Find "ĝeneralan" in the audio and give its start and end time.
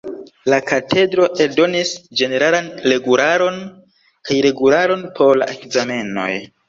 2.21-2.69